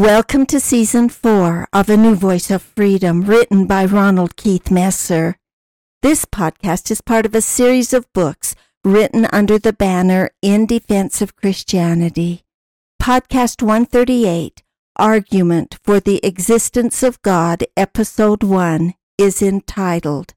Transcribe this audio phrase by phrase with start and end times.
[0.00, 5.36] Welcome to season four of A New Voice of Freedom, written by Ronald Keith Messer.
[6.00, 11.20] This podcast is part of a series of books written under the banner In Defense
[11.20, 12.44] of Christianity.
[12.98, 14.62] Podcast 138,
[14.96, 20.32] Argument for the Existence of God, Episode 1, is entitled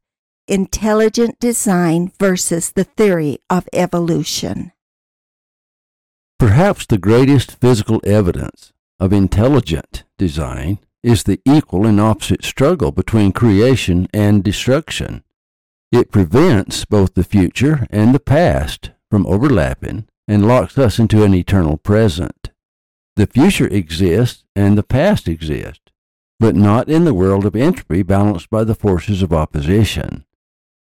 [0.46, 4.74] Intelligent Design versus the Theory of Evolution.
[6.38, 13.32] Perhaps the greatest physical evidence of intelligent design is the equal and opposite struggle between
[13.32, 15.24] creation and destruction.
[15.92, 21.34] It prevents both the future and the past from overlapping and locks us into an
[21.34, 22.52] eternal present.
[23.16, 25.92] The future exists and the past exists,
[26.40, 30.26] but not in the world of entropy balanced by the forces of opposition.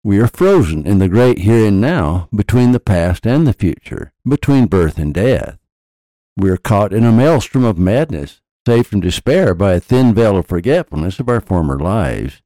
[0.03, 4.11] We are frozen in the great here and now between the past and the future,
[4.27, 5.57] between birth and death.
[6.39, 10.37] We are caught in a maelstrom of madness, saved from despair by a thin veil
[10.37, 12.41] of forgetfulness of our former lives,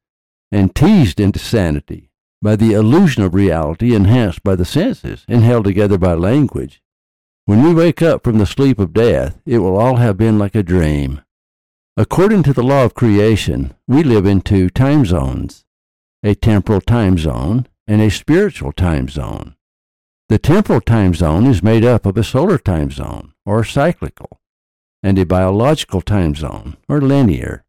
[0.51, 2.09] and teased into sanity
[2.41, 6.81] by the illusion of reality enhanced by the senses and held together by language.
[7.45, 10.55] When we wake up from the sleep of death, it will all have been like
[10.55, 11.21] a dream.
[11.95, 15.65] According to the law of creation, we live in two time zones
[16.23, 19.55] a temporal time zone and a spiritual time zone.
[20.29, 24.39] The temporal time zone is made up of a solar time zone, or cyclical,
[25.03, 27.65] and a biological time zone, or linear.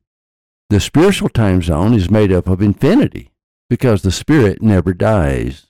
[0.71, 3.33] The spiritual time zone is made up of infinity,
[3.69, 5.67] because the spirit never dies.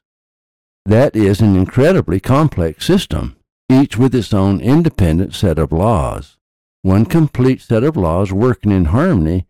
[0.85, 3.37] That is an incredibly complex system,
[3.71, 6.37] each with its own independent set of laws,
[6.83, 9.47] one complete set of laws working in harmony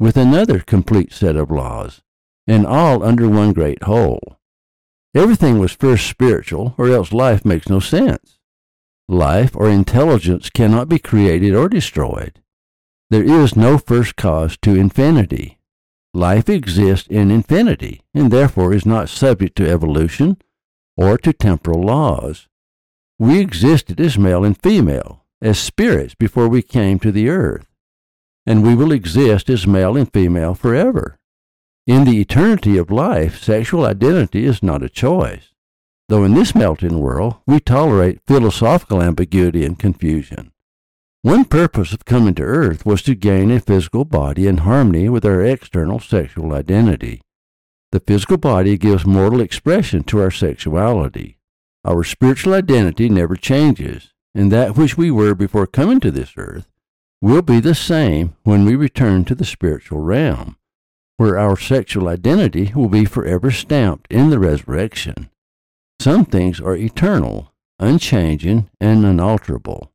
[0.00, 2.00] with another complete set of laws,
[2.46, 4.38] and all under one great whole.
[5.14, 8.38] Everything was first spiritual, or else life makes no sense.
[9.08, 12.42] Life or intelligence cannot be created or destroyed.
[13.10, 15.58] There is no first cause to infinity.
[16.12, 20.36] Life exists in infinity, and therefore is not subject to evolution
[20.96, 22.48] or to temporal laws.
[23.18, 27.68] We existed as male and female, as spirits before we came to the earth,
[28.46, 31.17] and we will exist as male and female forever.
[31.88, 35.54] In the eternity of life, sexual identity is not a choice,
[36.10, 40.52] though in this melting world we tolerate philosophical ambiguity and confusion.
[41.22, 45.24] One purpose of coming to earth was to gain a physical body in harmony with
[45.24, 47.22] our external sexual identity.
[47.90, 51.38] The physical body gives mortal expression to our sexuality.
[51.86, 56.68] Our spiritual identity never changes, and that which we were before coming to this earth
[57.22, 60.57] will be the same when we return to the spiritual realm
[61.18, 65.28] where our sexual identity will be forever stamped in the resurrection.
[66.00, 69.92] Some things are eternal, unchanging, and unalterable.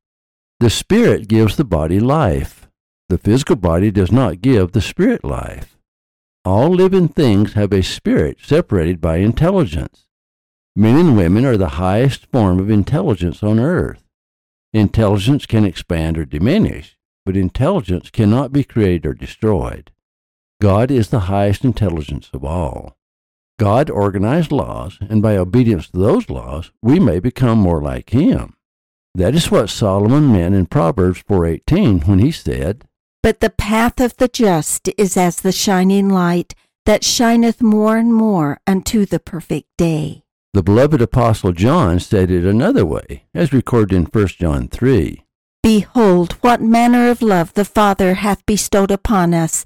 [0.60, 2.70] The spirit gives the body life.
[3.10, 5.78] The physical body does not give the spirit life.
[6.46, 10.06] All living things have a spirit separated by intelligence.
[10.76, 14.04] Men and women are the highest form of intelligence on earth.
[14.74, 19.92] Intelligence can expand or diminish, but intelligence cannot be created or destroyed.
[20.64, 22.96] God is the highest intelligence of all.
[23.60, 28.54] God organized laws, and by obedience to those laws, we may become more like him.
[29.14, 32.86] That is what Solomon meant in Proverbs 4:18 when he said,
[33.22, 36.56] But the path of the just is as the shining light
[36.86, 40.24] that shineth more and more unto the perfect day.
[40.54, 45.26] The beloved apostle John said it another way, as recorded in 1 John 3.
[45.62, 49.66] Behold, what manner of love the Father hath bestowed upon us,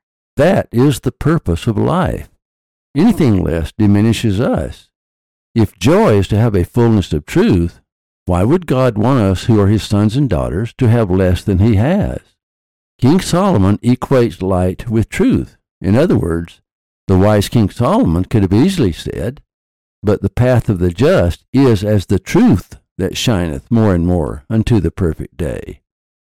[0.37, 2.29] That is the purpose of life.
[2.95, 4.89] Anything less diminishes us.
[5.53, 7.81] If joy is to have a fullness of truth,
[8.25, 11.59] why would God want us who are his sons and daughters to have less than
[11.59, 12.19] he has?
[12.99, 15.57] King Solomon equates light with truth.
[15.81, 16.61] In other words,
[17.07, 19.41] The wise King Solomon could have easily said,
[20.01, 24.45] But the path of the just is as the truth that shineth more and more
[24.49, 25.81] unto the perfect day.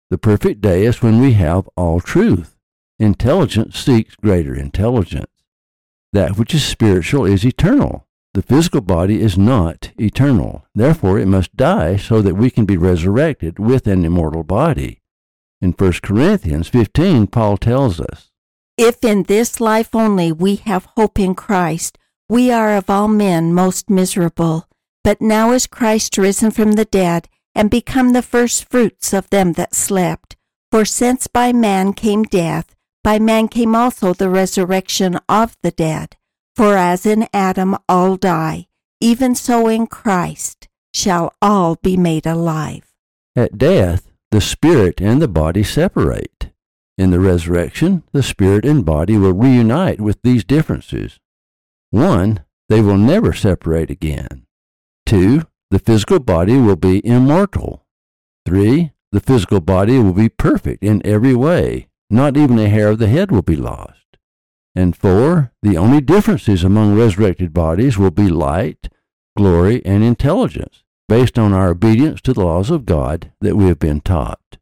[0.09, 2.52] The perfect day is when we have all truth.
[3.03, 5.29] Intelligence seeks greater intelligence.
[6.13, 8.07] That which is spiritual is eternal.
[8.33, 10.65] The physical body is not eternal.
[10.73, 15.01] Therefore, it must die so that we can be resurrected with an immortal body.
[15.61, 18.31] In 1 Corinthians 15, Paul tells us,
[18.77, 21.97] If in this life only we have hope in Christ,
[22.29, 24.69] we are of all men most miserable.
[25.03, 29.53] But now is Christ risen from the dead, and become the first fruits of them
[29.53, 30.37] that slept.
[30.71, 32.73] For since by man came death,
[33.03, 36.15] by man came also the resurrection of the dead.
[36.55, 38.67] For as in Adam all die,
[39.01, 42.93] even so in Christ shall all be made alive.
[43.35, 46.51] At death, the spirit and the body separate.
[46.97, 51.19] In the resurrection, the spirit and body will reunite with these differences.
[51.89, 54.45] One, they will never separate again.
[55.05, 57.85] Two, the physical body will be immortal.
[58.45, 61.87] Three, the physical body will be perfect in every way.
[62.13, 64.17] Not even a hair of the head will be lost.
[64.75, 68.87] And four, the only differences among resurrected bodies will be light,
[69.35, 73.79] glory, and intelligence, based on our obedience to the laws of God that we have
[73.79, 74.59] been taught.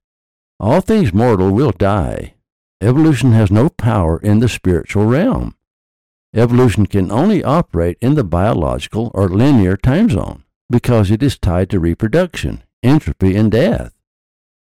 [0.62, 2.36] All things mortal will die.
[2.80, 5.56] Evolution has no power in the spiritual realm.
[6.34, 11.70] Evolution can only operate in the biological or linear time zone because it is tied
[11.72, 13.92] to reproduction, entropy, and death.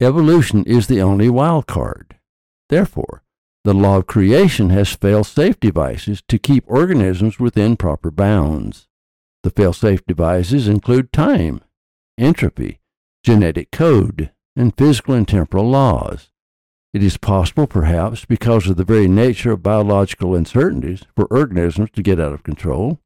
[0.00, 2.15] Evolution is the only wild card.
[2.68, 3.22] Therefore,
[3.64, 8.88] the law of creation has fail-safe devices to keep organisms within proper bounds.
[9.42, 11.62] The fail-safe devices include time,
[12.18, 12.80] entropy,
[13.24, 16.30] genetic code, and physical and temporal laws.
[16.94, 22.02] It is possible, perhaps, because of the very nature of biological uncertainties, for organisms to
[22.02, 23.00] get out of control.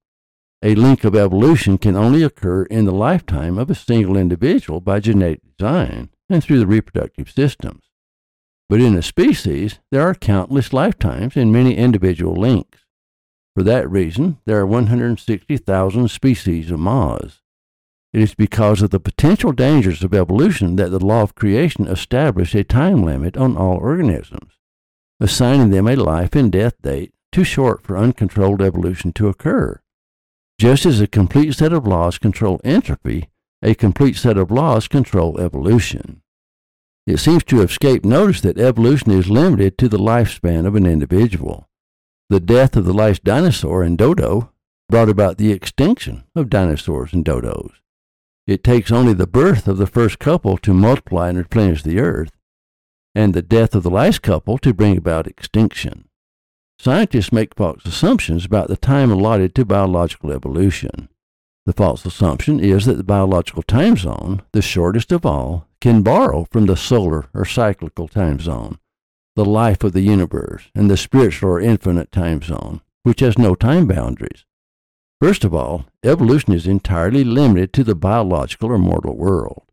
[0.63, 5.01] A link of evolution can only occur in the lifetime of a single individual by
[5.01, 7.90] genetic design and through the reproductive systems.
[8.71, 12.87] But in a species, there are countless lifetimes and many individual links.
[13.57, 17.43] For that reason, there are 160,000 species of moths.
[18.13, 22.55] It is because of the potential dangers of evolution that the law of creation established
[22.55, 24.53] a time limit on all organisms,
[25.19, 29.81] assigning them a life and death date too short for uncontrolled evolution to occur.
[30.61, 33.31] Just as a complete set of laws control entropy,
[33.63, 36.23] a complete set of laws control evolution.
[37.11, 40.87] It seems to have escaped notice that evolution is limited to the lifespan of an
[40.87, 41.69] individual.
[42.29, 44.53] The death of the last dinosaur and dodo
[44.89, 47.73] brought about the extinction of dinosaurs and dodos.
[48.47, 52.31] It takes only the birth of the first couple to multiply and replenish the earth,
[53.13, 56.05] and the death of the last couple to bring about extinction.
[56.79, 61.09] Scientists make false assumptions about the time allotted to biological evolution.
[61.67, 66.47] The false assumption is that the biological time zone, the shortest of all, can borrow
[66.51, 68.79] from the solar or cyclical time zone,
[69.37, 73.55] the life of the universe, and the spiritual or infinite time zone, which has no
[73.55, 74.45] time boundaries.
[75.21, 79.65] First of all, evolution is entirely limited to the biological or mortal world.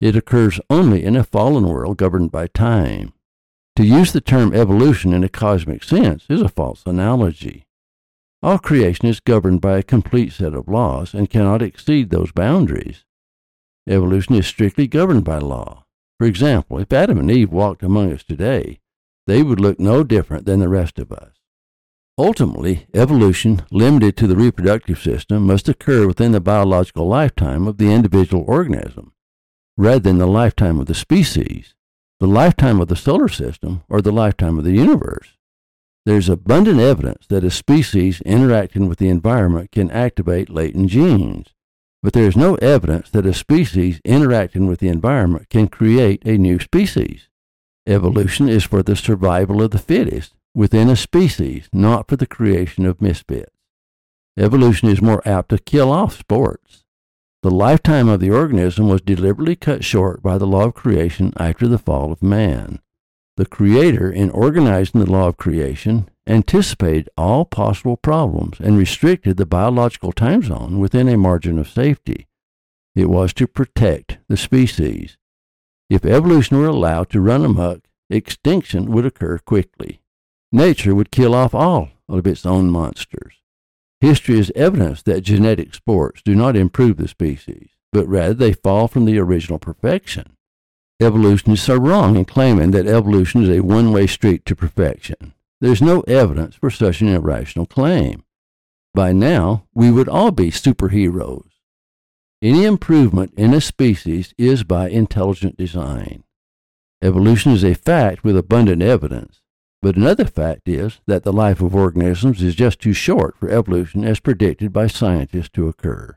[0.00, 3.14] It occurs only in a fallen world governed by time.
[3.76, 7.66] To use the term evolution in a cosmic sense is a false analogy.
[8.42, 13.04] All creation is governed by a complete set of laws and cannot exceed those boundaries.
[13.86, 15.84] Evolution is strictly governed by law.
[16.18, 18.80] For example, if Adam and Eve walked among us today,
[19.26, 21.32] they would look no different than the rest of us.
[22.16, 27.92] Ultimately, evolution, limited to the reproductive system, must occur within the biological lifetime of the
[27.92, 29.12] individual organism,
[29.76, 31.74] rather than the lifetime of the species,
[32.20, 35.38] the lifetime of the solar system, or the lifetime of the universe.
[36.06, 41.48] There's abundant evidence that a species interacting with the environment can activate latent genes,
[42.02, 46.38] but there is no evidence that a species interacting with the environment can create a
[46.38, 47.28] new species.
[47.86, 52.86] Evolution is for the survival of the fittest within a species, not for the creation
[52.86, 53.52] of misfits.
[54.38, 56.84] Evolution is more apt to kill off sports.
[57.42, 61.68] The lifetime of the organism was deliberately cut short by the law of creation after
[61.68, 62.80] the fall of man.
[63.40, 69.46] The Creator, in organizing the law of creation, anticipated all possible problems and restricted the
[69.46, 72.26] biological time zone within a margin of safety.
[72.94, 75.16] It was to protect the species.
[75.88, 77.78] If evolution were allowed to run amok,
[78.10, 80.02] extinction would occur quickly.
[80.52, 83.36] Nature would kill off all of its own monsters.
[84.02, 88.86] History is evidence that genetic sports do not improve the species, but rather they fall
[88.86, 90.36] from the original perfection.
[91.00, 95.32] Evolutionists are wrong in claiming that evolution is a one way street to perfection.
[95.62, 98.22] there's no evidence for such an irrational claim.
[98.94, 101.50] By now, we would all be superheroes.
[102.42, 106.24] Any improvement in a species is by intelligent design.
[107.02, 109.40] Evolution is a fact with abundant evidence,
[109.82, 114.04] but another fact is that the life of organisms is just too short for evolution
[114.04, 116.16] as predicted by scientists to occur.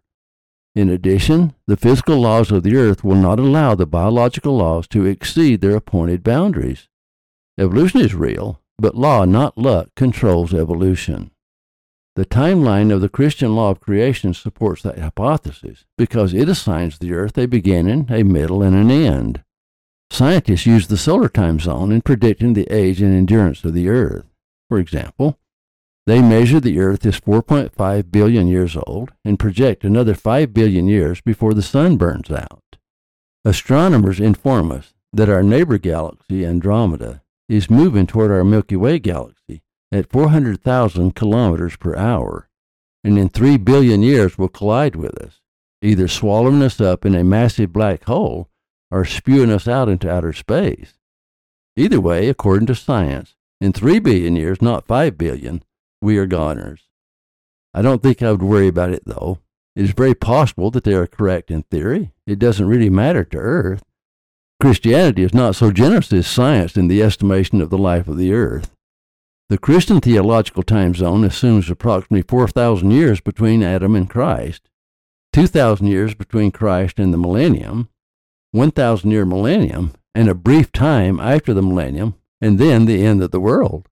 [0.75, 5.05] In addition, the physical laws of the earth will not allow the biological laws to
[5.05, 6.87] exceed their appointed boundaries.
[7.59, 11.29] Evolution is real, but law, not luck, controls evolution.
[12.15, 17.13] The timeline of the Christian law of creation supports that hypothesis because it assigns the
[17.13, 19.43] earth a beginning, a middle, and an end.
[20.09, 24.25] Scientists use the solar time zone in predicting the age and endurance of the earth.
[24.69, 25.39] For example,
[26.05, 31.21] they measure the earth is 4.5 billion years old and project another 5 billion years
[31.21, 32.77] before the sun burns out.
[33.45, 39.61] Astronomers inform us that our neighbor galaxy, Andromeda, is moving toward our Milky Way galaxy
[39.91, 42.49] at 400,000 kilometers per hour,
[43.03, 45.41] and in 3 billion years will collide with us,
[45.81, 48.49] either swallowing us up in a massive black hole
[48.89, 50.93] or spewing us out into outer space.
[51.75, 55.63] Either way, according to science, in 3 billion years, not 5 billion,
[56.03, 56.81] we are goners.
[57.73, 59.39] I don't think I would worry about it, though.
[59.75, 62.11] It is very possible that they are correct in theory.
[62.27, 63.83] It doesn't really matter to Earth.
[64.61, 68.33] Christianity is not so generous as science in the estimation of the life of the
[68.33, 68.75] Earth.
[69.49, 74.69] The Christian theological time zone assumes approximately 4,000 years between Adam and Christ,
[75.31, 77.89] 2,000 years between Christ and the millennium,
[78.51, 83.31] 1,000 year millennium, and a brief time after the millennium, and then the end of
[83.31, 83.87] the world.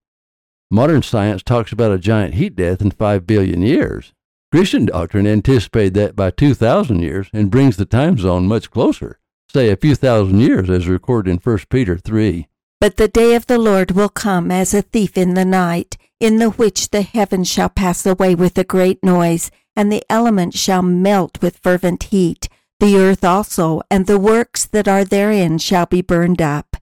[0.74, 4.14] Modern science talks about a giant heat death in 5 billion years.
[4.54, 9.70] Christian doctrine anticipated that by 2,000 years and brings the time zone much closer, say
[9.70, 12.48] a few thousand years as recorded in 1 Peter 3.
[12.80, 16.38] But the day of the Lord will come as a thief in the night, in
[16.38, 20.82] the which the heavens shall pass away with a great noise, and the elements shall
[20.82, 22.48] melt with fervent heat.
[22.80, 26.78] The earth also, and the works that are therein shall be burned up.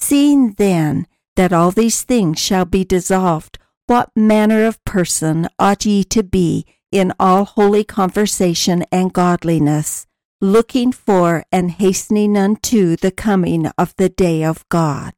[0.00, 1.06] Seeing then
[1.38, 6.66] that all these things shall be dissolved, what manner of person ought ye to be
[6.92, 10.06] in all holy conversation and godliness,
[10.42, 15.14] looking for and hastening unto the coming of the day of God?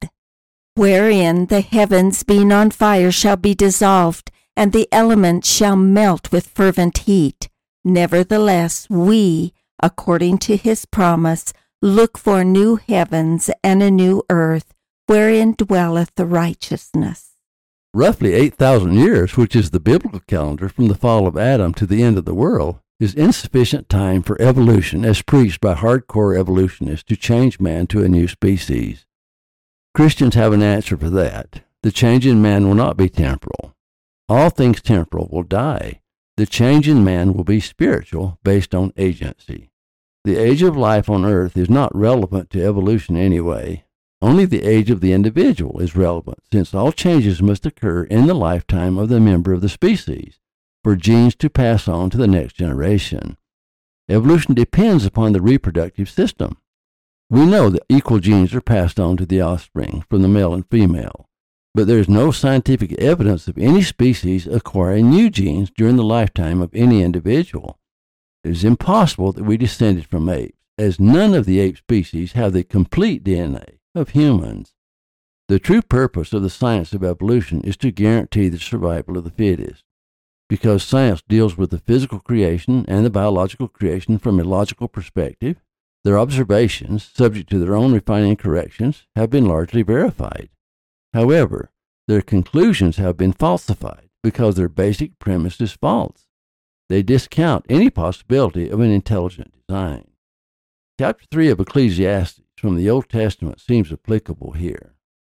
[0.75, 6.47] wherein the heavens being on fire shall be dissolved, and the elements shall melt with
[6.47, 7.49] fervent heat.
[7.83, 14.73] Nevertheless, we, according to his promise, look for new heavens and a new earth,
[15.11, 17.31] wherein dwelleth the righteousness.
[17.93, 22.01] Roughly 8,000 years, which is the biblical calendar from the fall of Adam to the
[22.01, 27.17] end of the world, is insufficient time for evolution as preached by hardcore evolutionists to
[27.17, 29.05] change man to a new species.
[29.93, 31.61] Christians have an answer for that.
[31.83, 33.75] The change in man will not be temporal.
[34.29, 35.99] All things temporal will die.
[36.37, 39.71] The change in man will be spiritual, based on agency.
[40.23, 43.83] The age of life on earth is not relevant to evolution anyway.
[44.23, 48.35] Only the age of the individual is relevant, since all changes must occur in the
[48.35, 50.39] lifetime of the member of the species
[50.83, 53.37] for genes to pass on to the next generation.
[54.07, 56.57] Evolution depends upon the reproductive system.
[57.31, 60.67] We know that equal genes are passed on to the offspring from the male and
[60.69, 61.27] female,
[61.73, 66.61] but there is no scientific evidence of any species acquiring new genes during the lifetime
[66.61, 67.79] of any individual.
[68.43, 72.53] It is impossible that we descended from apes, as none of the ape species have
[72.53, 74.73] the complete DNA of humans.
[75.47, 79.31] The true purpose of the science of evolution is to guarantee the survival of the
[79.31, 79.83] fittest.
[80.47, 85.57] Because science deals with the physical creation and the biological creation from a logical perspective,
[86.03, 90.49] their observations, subject to their own refining corrections, have been largely verified.
[91.13, 91.71] However,
[92.07, 96.27] their conclusions have been falsified because their basic premise is false.
[96.89, 100.07] They discount any possibility of an intelligent design.
[100.99, 104.93] Chapter 3 of Ecclesiastes from the Old Testament seems applicable here.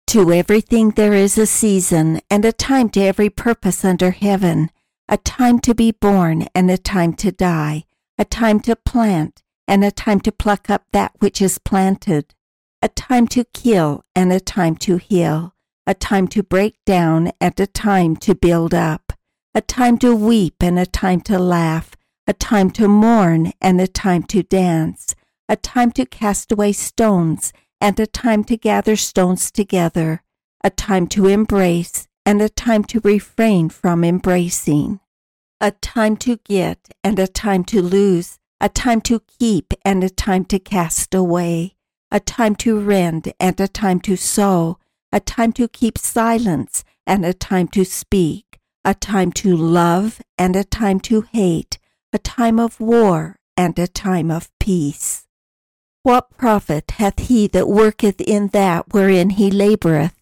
[0.07, 4.69] To everything there is a season, and a time to every purpose under heaven,
[5.09, 7.85] a time to be born, and a time to die,
[8.19, 12.35] a time to plant, and a time to pluck up that which is planted,
[12.83, 15.55] a time to kill and a time to heal,
[15.87, 19.13] a time to break down and a time to build up,
[19.55, 21.95] a time to weep and a time to laugh,
[22.27, 25.15] a time to mourn and a time to dance,
[25.47, 30.23] a time to cast away stones and a time to gather stones together,
[30.63, 34.99] a time to embrace and a time to refrain from embracing,
[35.61, 40.09] a time to get and a time to lose, a time to keep and a
[40.09, 41.75] time to cast away,
[42.11, 44.79] a time to rend and a time to sow,
[45.11, 50.55] a time to keep silence and a time to speak, a time to love and
[50.55, 51.77] a time to hate,
[52.11, 55.27] a time of war and a time of peace.
[56.05, 60.13] What profit hath he that worketh in that wherein he laboureth?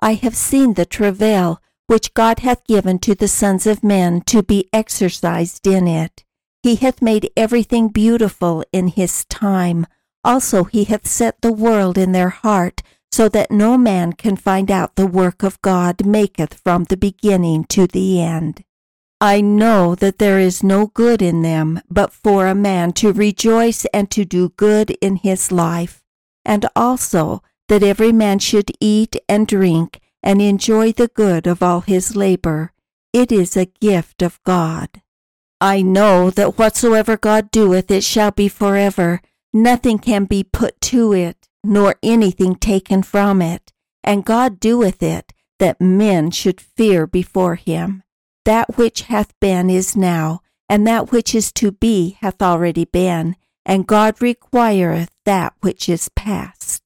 [0.00, 4.42] I have seen the travail which God hath given to the sons of men to
[4.42, 6.24] be exercised in it.
[6.64, 9.86] He hath made everything beautiful in his time.
[10.24, 14.72] Also he hath set the world in their heart, so that no man can find
[14.72, 18.64] out the work of God maketh from the beginning to the end.
[19.20, 23.84] I know that there is no good in them, but for a man to rejoice
[23.86, 26.04] and to do good in his life,
[26.44, 31.80] and also that every man should eat and drink and enjoy the good of all
[31.80, 32.72] his labor.
[33.12, 35.02] It is a gift of God.
[35.60, 39.20] I know that whatsoever God doeth, it shall be forever.
[39.52, 43.72] Nothing can be put to it, nor anything taken from it.
[44.04, 48.04] And God doeth it, that men should fear before him.
[48.48, 50.40] That which hath been is now,
[50.70, 53.36] and that which is to be hath already been,
[53.66, 56.82] and God requireth that which is past.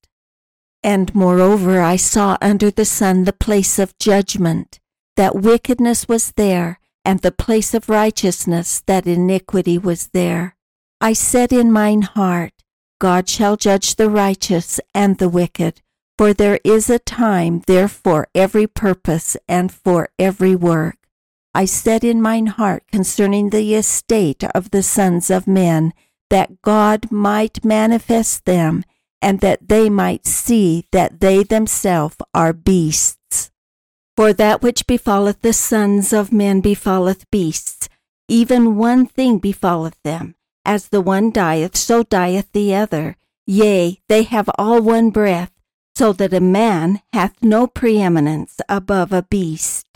[0.83, 4.81] And moreover, I saw under the sun the place of judgment,
[5.15, 10.57] that wickedness was there, and the place of righteousness, that iniquity was there.
[11.01, 12.55] I said in mine heart,
[12.99, 15.81] God shall judge the righteous and the wicked,
[16.19, 20.97] for there is a time therefore, every purpose and for every work.
[21.55, 25.93] I said in mine heart concerning the estate of the sons of men,
[26.31, 28.85] that God might manifest them,
[29.21, 33.51] and that they might see that they themselves are beasts.
[34.17, 37.89] For that which befalleth the sons of men befalleth beasts,
[38.29, 40.35] even one thing befalleth them.
[40.65, 43.17] As the one dieth, so dieth the other.
[43.47, 45.53] Yea, they have all one breath,
[45.97, 49.92] so that a man hath no preeminence above a beast.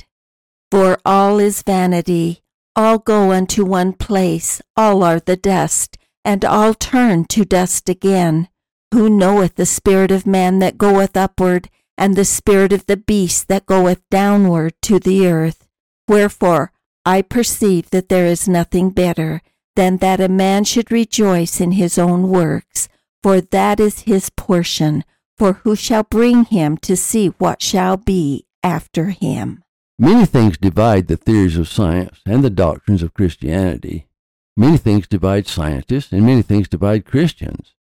[0.77, 2.43] For all is vanity,
[2.77, 8.49] all go unto one place, all are the dust, and all turn to dust again.
[8.93, 13.49] Who knoweth the spirit of man that goeth upward, and the spirit of the beast
[13.49, 15.67] that goeth downward to the earth?
[16.09, 16.73] Wherefore
[17.07, 19.41] I perceive that there is nothing better
[19.77, 22.91] than that a man should rejoice in his own works,
[23.23, 25.05] for that is his portion.
[25.39, 29.63] For who shall bring him to see what shall be after him?
[29.99, 34.09] Many things divide the theories of science and the doctrines of Christianity.
[34.55, 37.75] Many things divide scientists, and many things divide Christians.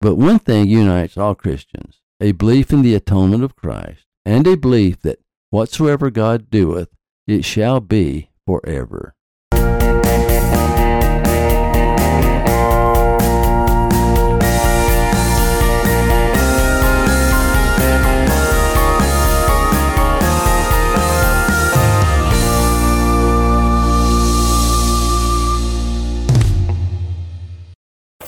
[0.00, 4.56] But one thing unites all Christians a belief in the atonement of Christ, and a
[4.56, 6.90] belief that whatsoever God doeth,
[7.26, 9.14] it shall be forever.